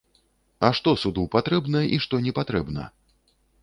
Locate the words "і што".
1.93-2.25